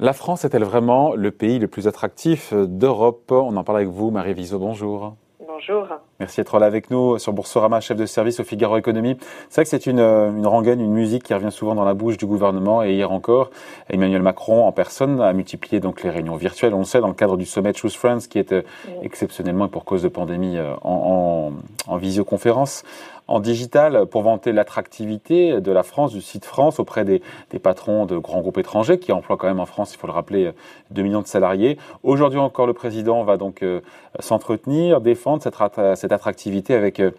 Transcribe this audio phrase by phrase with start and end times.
[0.00, 3.32] La France est-elle vraiment le pays le plus attractif d'Europe?
[3.32, 5.16] On en parle avec vous, Marie Viso, bonjour.
[5.44, 5.88] Bonjour.
[6.20, 9.16] Merci d'être là avec nous sur Boursorama, chef de service au Figaro Économie.
[9.48, 12.16] C'est vrai que c'est une, une rengaine, une musique qui revient souvent dans la bouche
[12.16, 13.50] du gouvernement et hier encore,
[13.90, 17.14] Emmanuel Macron en personne a multiplié donc les réunions virtuelles, on le sait, dans le
[17.14, 18.62] cadre du sommet Choose France qui est euh,
[19.02, 21.50] exceptionnellement et pour cause de pandémie euh, en,
[21.88, 22.84] en, en visioconférence
[23.28, 28.06] en digital pour vanter l'attractivité de la France, du site France auprès des, des, patrons
[28.06, 30.52] de grands groupes étrangers qui emploient quand même en France, il faut le rappeler,
[30.90, 31.78] 2 millions de salariés.
[32.02, 33.80] Aujourd'hui encore, le président va donc euh,
[34.18, 35.56] s'entretenir, défendre cette,
[35.96, 37.10] cette, attractivité avec euh,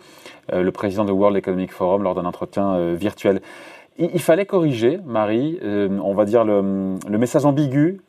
[0.51, 3.41] le président de World Economic Forum lors d'un entretien euh, virtuel.
[3.99, 8.01] Il, il, fallait corriger, Marie, on va dire le, le message ambigu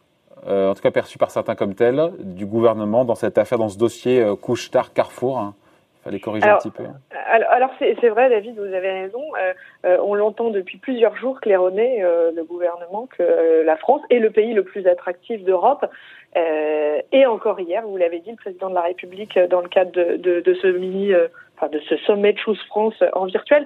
[0.46, 3.76] en tout cas perçu par certains comme tel, du gouvernement dans cette affaire, dans ce
[3.76, 5.38] dossier couche-tard Carrefour.
[5.38, 5.54] Hein.
[6.00, 6.84] Il fallait corriger alors, un petit peu.
[7.30, 9.22] Alors, c'est vrai, David, vous avez raison.
[9.40, 9.52] Euh,
[9.84, 14.30] euh, on l'entend depuis plusieurs jours claironner euh, le gouvernement que la France est le
[14.30, 15.86] pays le plus attractif d'Europe.
[16.34, 20.54] et encore hier, vous l'avez dit, le président de la République, dans le cadre de,
[20.54, 21.12] ce mini,
[21.56, 23.64] enfin de ce sommet de Choose France en virtuel,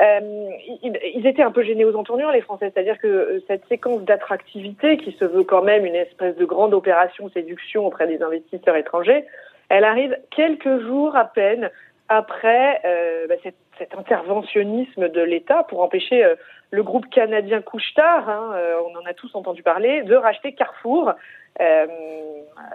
[0.00, 2.70] ils, étaient un peu gênés aux entournures, les Français.
[2.74, 7.28] C'est-à-dire que cette séquence d'attractivité, qui se veut quand même une espèce de grande opération
[7.30, 9.24] séduction auprès des investisseurs étrangers,
[9.68, 11.70] elle arrive quelques jours à peine
[12.08, 16.34] après euh, bah, cet, cet, interventionnisme de l'État pour empêcher euh,
[16.70, 21.12] le groupe canadien Couchetard, hein, euh, on en a tous entendu parler, de racheter Carrefour.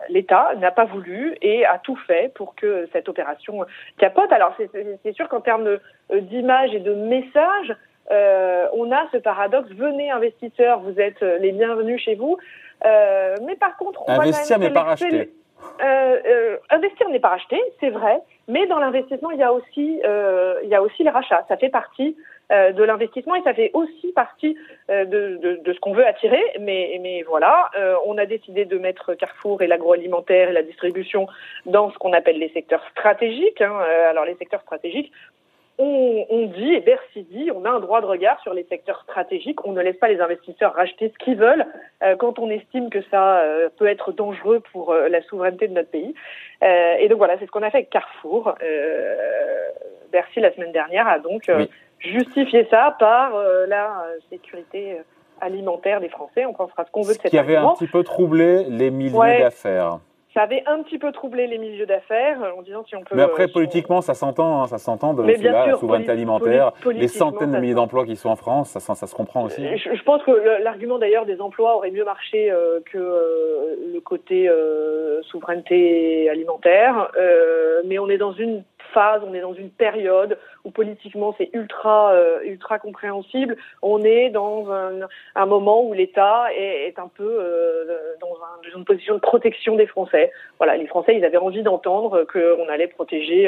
[0.08, 3.66] L'État n'a pas voulu et a tout fait pour que cette opération
[3.98, 4.32] capote.
[4.32, 7.76] Alors c'est sûr qu'en termes d'image et de message,
[8.10, 12.38] on a ce paradoxe venez investisseurs, vous êtes les bienvenus chez vous.
[12.86, 15.30] mais par contre, on investir mais pas racheter.
[15.82, 20.02] Euh, euh, investir n'est pas racheter, c'est vrai, mais dans l'investissement, il y a aussi,
[20.04, 21.46] euh, il y a aussi le rachat.
[21.48, 22.16] Ça fait partie
[22.52, 24.58] de l'investissement et ça fait aussi partie
[24.90, 26.42] de, ce qu'on veut attirer.
[26.60, 27.70] Mais, mais voilà,
[28.08, 31.28] on a décidé de mettre Carrefour et l'agroalimentaire et la distribution
[31.68, 33.62] dans ce qu'on appelle les secteurs stratégiques.
[33.62, 33.78] Hein.
[34.10, 35.12] alors les secteurs stratégiques,
[35.80, 39.02] on, on, dit, et Bercy dit, on a un droit de regard sur les secteurs
[39.04, 39.66] stratégiques.
[39.66, 41.66] On ne laisse pas les investisseurs racheter ce qu'ils veulent
[42.04, 45.74] euh, quand on estime que ça euh, peut être dangereux pour euh, la souveraineté de
[45.74, 46.14] notre pays.
[46.64, 48.56] Euh, et donc voilà, c'est ce qu'on a fait avec Carrefour.
[48.62, 49.16] Euh,
[50.12, 51.70] Bercy, la semaine dernière, a donc oui.
[52.00, 53.32] justifié ça par
[53.68, 54.98] la sécurité
[55.40, 56.46] alimentaire des Français.
[56.46, 59.16] On pensera ce qu'on veut de cet qui avait un petit peu troublé les milliers
[59.16, 59.40] ouais.
[59.40, 60.00] d'affaires
[60.40, 63.14] ça avait un petit peu troublé les milieux d'affaires en disant si on peut.
[63.14, 64.02] Mais après, euh, politiquement, on...
[64.02, 68.06] ça s'entend, hein, ça s'entend de là, la souveraineté alimentaire, les centaines de milliers d'emplois
[68.06, 69.62] qui sont en France, ça, ça se comprend aussi.
[69.78, 70.32] Je, je pense que
[70.64, 77.12] l'argument d'ailleurs des emplois aurait mieux marché euh, que euh, le côté euh, souveraineté alimentaire,
[77.86, 78.64] mais on est dans une
[78.94, 83.58] phase, on est dans une période où politiquement c'est ultra euh, ultra compréhensible.
[83.82, 88.86] On est dans un, moment où l'État est, un peu euh, dans, un, dans, une
[88.86, 90.32] position de protection des Français.
[90.58, 93.48] Voilà, les Français, ils avaient envie d'entendre qu'on allait protéger.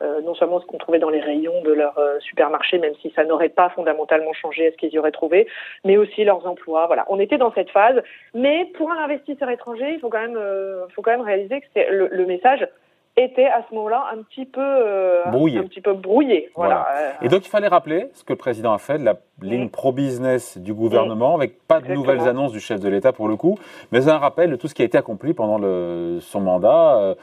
[0.00, 3.24] Euh, non seulement ce qu'on trouvait dans les rayons de leur supermarché, même si ça
[3.24, 5.48] n'aurait pas fondamentalement changé ce qu'ils y auraient trouvé,
[5.84, 6.86] mais aussi leurs emplois.
[6.86, 8.00] Voilà, on était dans cette phase.
[8.32, 11.66] Mais pour un investisseur étranger, il faut quand même, euh, faut quand même réaliser que
[11.90, 12.68] le, le message
[13.18, 15.58] était à ce moment-là un petit peu euh, brouillé.
[15.58, 16.50] Un petit peu brouillé.
[16.54, 16.86] Voilà.
[16.90, 17.14] voilà.
[17.22, 19.70] Et donc il fallait rappeler ce que le président a fait de la ligne mmh.
[19.70, 21.40] pro-business du gouvernement, mmh.
[21.40, 23.56] avec pas de nouvelles annonces du chef de l'État pour le coup,
[23.92, 26.98] mais un rappel de tout ce qui a été accompli pendant le, son mandat.
[26.98, 27.14] Euh,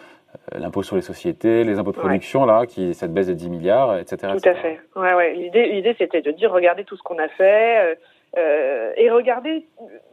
[0.52, 2.48] l'impôt sur les sociétés, les impôts de production, ouais.
[2.48, 4.34] là, qui cette baisse de 10 milliards, etc.
[4.34, 4.50] Tout etc.
[4.50, 4.82] à fait.
[4.98, 5.34] Ouais, ouais.
[5.34, 7.96] L'idée, l'idée, c'était de dire, regardez tout ce qu'on a fait
[8.38, 9.66] euh, et regardez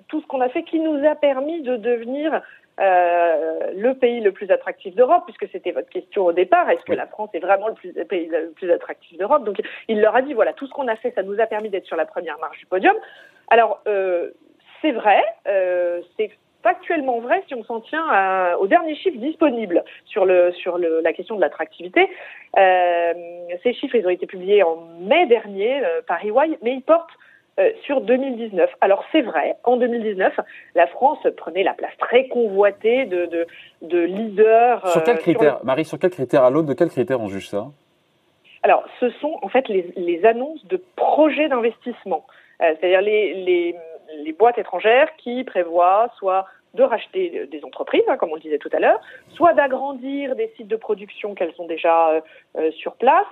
[0.08, 2.38] tout ce qu'on a fait qui nous a permis de devenir euh,
[2.78, 6.68] le pays le plus attractif d'Europe, puisque c'était votre question au départ.
[6.70, 9.44] Est-ce que la France est vraiment le, plus, le pays le plus attractif d'Europe?
[9.44, 11.68] Donc, il leur a dit voilà, tout ce qu'on a fait, ça nous a permis
[11.68, 12.96] d'être sur la première marche du podium.
[13.48, 14.30] Alors, euh,
[14.80, 16.30] c'est vrai, euh, c'est
[16.62, 21.00] factuellement vrai si on s'en tient à, aux derniers chiffres disponibles sur le sur le,
[21.00, 22.08] la question de l'attractivité.
[22.58, 23.12] Euh,
[23.62, 27.10] ces chiffres, ils ont été publiés en mai dernier euh, par EY, mais ils portent
[27.58, 28.70] euh, sur 2019.
[28.80, 30.40] Alors c'est vrai, en 2019,
[30.74, 33.46] la France prenait la place très convoitée de, de,
[33.82, 34.88] de leader.
[34.88, 35.66] Sur quels critères, le...
[35.66, 37.66] Marie, sur quels critères à l'aune de quels critères on juge ça
[38.62, 42.26] Alors ce sont en fait les, les annonces de projets d'investissement,
[42.62, 43.76] euh, c'est-à-dire les, les,
[44.24, 48.58] les boîtes étrangères qui prévoient soit de racheter des entreprises, hein, comme on le disait
[48.58, 49.00] tout à l'heure,
[49.34, 52.22] soit d'agrandir des sites de production qu'elles sont déjà
[52.56, 53.26] euh, sur place,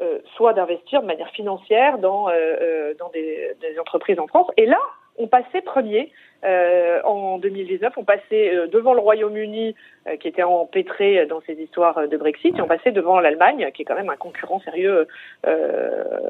[0.00, 4.48] euh, soit d'investir de manière financière dans, euh, dans des, des, entreprises en France.
[4.56, 4.78] Et là,
[5.16, 6.10] on passait premier
[6.44, 7.92] euh, en 2019.
[7.96, 9.74] On passait euh, devant le Royaume-Uni,
[10.06, 13.82] euh, qui était empêtré dans ces histoires de Brexit, et on passait devant l'Allemagne, qui
[13.82, 15.06] est quand même un concurrent sérieux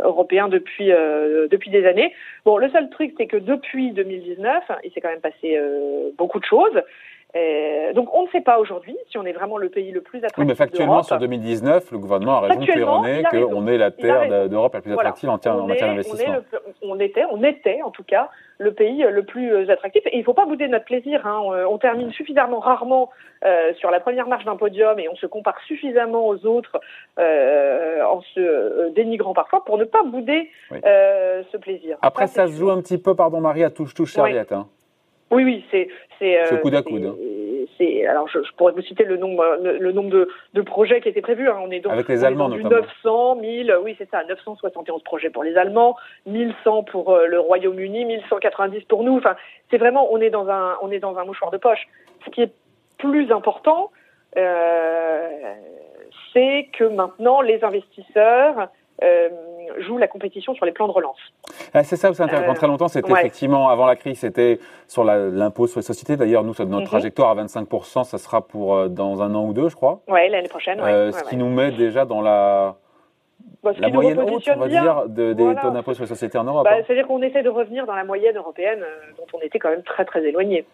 [0.03, 2.13] européen depuis depuis des années.
[2.45, 5.59] Bon, le seul truc, c'est que depuis 2019, il s'est quand même passé
[6.17, 6.83] beaucoup de choses.
[7.37, 10.19] Euh, donc on ne sait pas aujourd'hui si on est vraiment le pays le plus
[10.19, 10.39] attractif.
[10.39, 14.49] Oui, mais factuellement sur 2019, le gouvernement a raison de claironner qu'on est la terre
[14.49, 16.37] d'Europe la plus attractive en, termes, matière d'investissement.
[16.83, 20.03] On, était, on était en tout cas le pays le plus euh, attractif.
[20.07, 21.27] Et il ne faut pas bouder notre plaisir.
[21.27, 21.41] Hein.
[21.69, 23.11] On, termine suffisamment rarement
[23.45, 26.81] euh, sur la première marche d'un podium et on se compare suffisamment aux autres
[27.19, 31.99] euh, en se dénigrant parfois pour ne pas bouder ce plaisir.
[32.01, 34.53] Après, ça, se joue un petit peu, pardon Marie, à touche-touche serviette.
[34.53, 34.67] Hein.
[35.31, 35.89] Oui, oui, c'est
[36.19, 37.05] c'est euh, coude à coude.
[37.05, 37.17] Hein.
[37.79, 41.21] C'est alors je, pourrais vous citer le nombre le, nombre de, de, projets qui étaient
[41.21, 41.49] prévus.
[41.49, 41.59] Hein.
[41.61, 45.43] On est donc avec les Allemands du 900, 1000, oui c'est ça, 971 projets pour
[45.43, 49.17] les Allemands, 1100 pour euh, le Royaume-Uni, 1190 pour nous.
[49.17, 49.35] Enfin,
[49.71, 51.87] c'est vraiment on est dans un on est dans un mouchoir de poche.
[52.25, 52.53] Ce qui est
[52.99, 53.91] plus important,
[54.37, 55.29] euh,
[56.33, 58.69] c'est que maintenant les investisseurs
[59.03, 59.29] euh,
[59.79, 61.19] joue la compétition sur les plans de relance.
[61.77, 62.55] Ah, c'est ça, c'est intéressant.
[62.55, 66.17] très longtemps, c'était effectivement, avant la crise, c'était sur l'impôt sur les sociétés.
[66.17, 66.85] D'ailleurs, nous, notre mhm.
[66.85, 70.01] trajectoire à 25%, ça sera pour euh, dans un an ou deux, je crois.
[70.07, 70.79] Oui, l'année prochaine.
[70.81, 72.77] Euh, ce qui nous met déjà dans la,
[73.65, 76.63] bah, la moyenne haute, on va dire, des taux d'impôt sur les sociétés en Europe.
[76.65, 76.83] Bah, hein.
[76.87, 78.85] C'est-à-dire qu'on essaie de revenir dans la moyenne européenne,
[79.19, 80.65] dont on était quand même très très éloigné.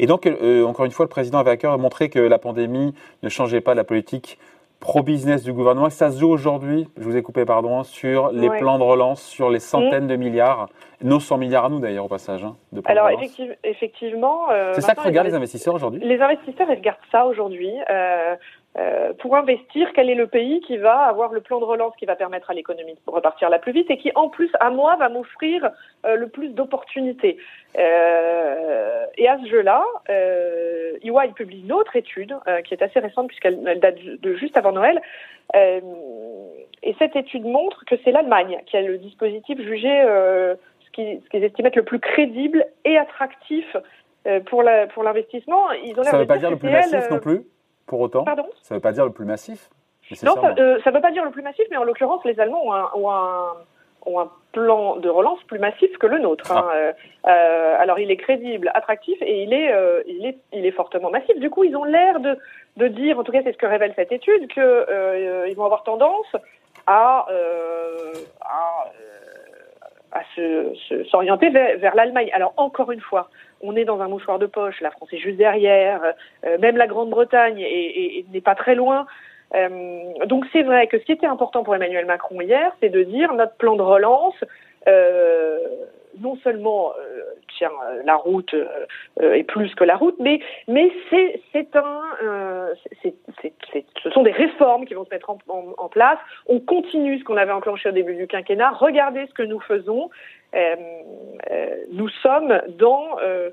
[0.00, 0.26] Et donc,
[0.66, 3.60] encore une fois, le président avait à cœur de montrer que la pandémie ne changeait
[3.60, 4.38] pas la politique
[4.82, 5.88] pro-business du gouvernement.
[5.90, 9.48] ça se joue aujourd'hui, je vous ai coupé, pardon, sur les plans de relance, sur
[9.48, 10.68] les centaines de milliards,
[11.02, 12.44] nos 100 milliards à nous d'ailleurs au passage.
[12.44, 13.08] Hein, de Alors
[13.62, 14.50] effectivement.
[14.50, 16.00] Euh, c'est ça que regardent les investisseurs aujourd'hui?
[16.04, 17.72] Les investisseurs, ils regardent ça aujourd'hui.
[17.90, 18.34] Euh,
[18.78, 22.06] euh, pour investir, quel est le pays qui va avoir le plan de relance qui
[22.06, 24.96] va permettre à l'économie de repartir la plus vite et qui, en plus, à moi,
[24.96, 25.70] va m'offrir
[26.06, 27.36] euh, le plus d'opportunités.
[27.78, 32.98] Euh, et à ce jeu-là, euh, EY publie une autre étude euh, qui est assez
[32.98, 35.00] récente puisqu'elle date de juste avant Noël.
[35.54, 39.90] et cette étude montre que c'est l'Allemagne qui a le dispositif jugé
[40.80, 43.76] ce qu'ils estiment être le plus crédible et attractif
[44.46, 45.66] pour l'investissement.
[45.94, 47.42] Pour Ça ne veut pas dire le plus massif non plus?
[47.92, 48.46] Pour autant Pardon?
[48.62, 49.68] Ça ne veut pas dire le plus massif
[50.22, 52.64] Non, ça ne euh, veut pas dire le plus massif, mais en l'occurrence, les Allemands
[52.64, 52.88] ont un,
[54.06, 56.52] ont un, plan de relance plus massif que le nôtre.
[56.52, 56.64] Hein.
[56.66, 56.74] Ah.
[56.74, 56.92] Euh,
[57.26, 59.74] euh, alors, il est crédible, attractif et il est,
[60.06, 61.38] il est, il est fortement massif.
[61.38, 62.38] Du coup, ils ont l'air de,
[62.78, 66.34] de dire, en tout cas, c'est ce que révèle cette étude, qu'ils vont avoir tendance
[66.86, 67.26] à,
[68.40, 68.90] à
[70.12, 70.20] à
[71.10, 72.30] s'orienter se, vers, vers l'Allemagne.
[72.32, 73.30] Alors encore une fois,
[73.62, 76.02] on est dans un mouchoir de poche, la France est juste derrière,
[76.44, 77.64] euh, même la Grande-Bretagne
[78.32, 79.06] n'est pas très loin.
[79.54, 83.02] Euh, donc c'est vrai que ce qui était important pour Emmanuel Macron hier, c'est de
[83.02, 84.36] dire notre plan de relance,
[84.88, 85.58] euh,
[86.20, 87.22] non seulement euh,
[87.56, 90.40] tient euh, la route euh, est plus que la route, mais
[91.10, 92.02] c'est un
[94.02, 96.18] ce sont des réformes qui vont se mettre en, place.
[96.46, 98.70] On continue ce qu'on avait enclenché au début du quinquennat.
[98.70, 100.10] Regardez ce que nous faisons.
[100.54, 103.50] Euh, nous sommes dans euh,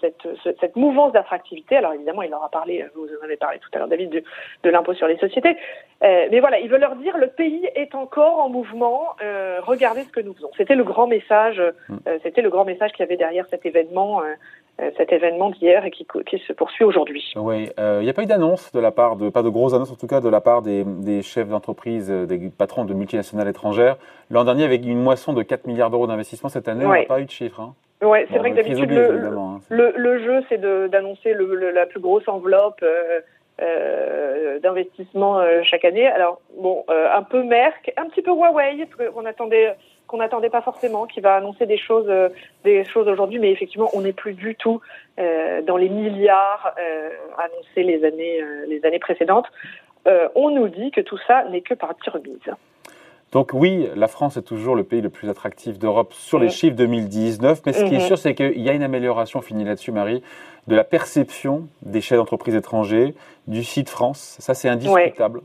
[0.00, 1.76] cette, cette, mouvance d'attractivité.
[1.76, 4.24] Alors évidemment, il en a parlé, vous en avez parlé tout à l'heure, David, de,
[4.64, 5.56] de l'impôt sur les sociétés.
[6.02, 9.14] Euh, mais voilà, il veut leur dire le pays est encore en mouvement.
[9.60, 10.50] regardez ce que nous faisons.
[10.56, 11.62] C'était le grand message.
[11.88, 11.96] Mm.
[12.22, 14.34] C'était le grand message qu'il y avait derrière cet événement euh,
[14.96, 17.32] cet événement d'hier et qui, qui, se poursuit aujourd'hui.
[17.36, 19.74] Oui, euh, il n'y a pas eu d'annonce de la part de, pas de grosses
[19.74, 22.94] annonces en tout cas, de la part des, des chefs d'entreprise, euh, des patrons de
[22.94, 23.96] multinationales étrangères.
[24.30, 27.20] L'an dernier, avec une moisson de 4 milliards d'euros d'investissement, cette année, on n'a pas
[27.20, 27.60] eu de chiffres.
[27.60, 27.74] Hein.
[28.02, 32.26] Oui, c'est vrai que d'habitude, le, hein, le, le, jeu, c'est d'annoncer la plus grosse
[32.26, 32.84] enveloppe.
[33.60, 36.06] Euh, d'investissement chaque année.
[36.06, 39.76] Alors bon, un peu Merck, un petit peu Huawei, qu'on attendait
[40.12, 42.28] qu'on n'attendait pas forcément, qui va annoncer des choses, euh,
[42.64, 44.80] des choses aujourd'hui, mais effectivement, on n'est plus du tout
[45.18, 49.46] euh, dans les milliards euh, annoncés les années, les années précédentes.
[50.34, 52.50] on nous dit que tout ça n'est que partie remise.
[53.32, 56.76] Donc oui, la France est toujours le pays le plus attractif d'Europe sur les chiffres
[56.76, 58.06] 2019, mais ce qui est mhm.
[58.06, 60.22] sûr, c'est qu'il y a une amélioration, finie là-dessus Marie,
[60.66, 63.14] de la perception des chefs d'entreprise étrangers,
[63.46, 64.36] du site France.
[64.38, 65.40] Ça, c'est indiscutable.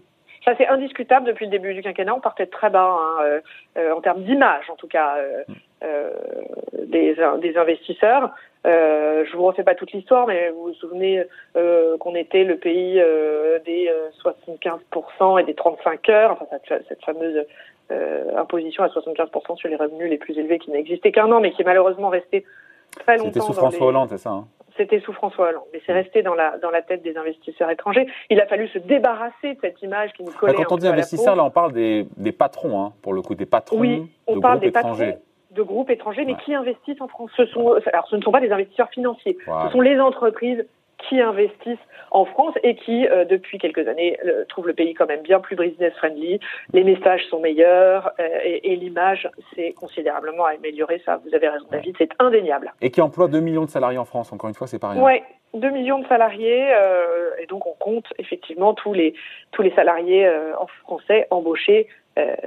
[0.47, 2.15] Ça, c'est indiscutable depuis le début du quinquennat.
[2.15, 3.41] On partait très bas hein, euh,
[3.77, 5.17] euh, en termes d'image, en tout cas,
[5.83, 6.09] euh,
[6.85, 8.33] des, des, investisseurs.
[8.63, 12.93] je vous refais pas toute l'histoire, mais vous vous souvenez qu'on était le pays
[13.65, 13.91] des
[14.23, 17.45] 75% et des 35 heures, enfin cette, cette fameuse
[18.37, 21.61] imposition à 75% sur les revenus les plus élevés qui n'existait qu'un an, mais qui
[21.61, 22.45] est malheureusement resté
[22.97, 23.31] très longtemps.
[23.33, 24.47] C'était sous François Hollande, c'est ça hein?
[24.77, 28.07] C'était sous François Hollande, mais c'est resté dans la, dans la tête des investisseurs étrangers.
[28.29, 30.53] Il a fallu se débarrasser de cette image qui nous collait.
[30.53, 33.45] Quand on dit investisseurs, là, on parle des, des patrons, hein, pour le coup, des
[33.45, 33.77] patrons.
[33.77, 34.95] Oui, on parle des patrons
[35.51, 37.31] de groupes étrangers, mais qui investissent en France?
[37.35, 40.65] Ce sont, alors, ce ne sont pas des investisseurs financiers, ce sont les entreprises
[40.97, 41.77] qui investissent
[42.11, 45.39] en France et qui, euh, depuis quelques années, euh, trouvent le pays quand même bien
[45.39, 46.39] plus business-friendly.
[46.73, 51.01] Les messages sont meilleurs euh, et, et l'image s'est considérablement améliorée.
[51.05, 52.73] Ça, vous avez raison, David, c'est indéniable.
[52.81, 55.03] Et qui emploie 2 millions de salariés en France, encore une fois, c'est pas rien.
[55.03, 55.21] Oui,
[55.53, 56.67] 2 millions de salariés,
[57.41, 59.13] et donc on compte effectivement tous les,
[59.51, 61.87] tous les salariés en français embauchés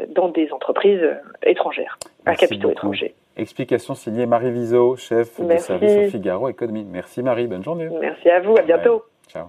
[0.09, 1.03] dans des entreprises
[1.43, 3.15] étrangères, à capitaux étrangers.
[3.37, 6.85] Explication signée Marie Viseau, chef de service au Figaro Économie.
[6.85, 7.89] Merci Marie, bonne journée.
[8.01, 9.05] Merci à vous, à bientôt.
[9.29, 9.47] Ciao.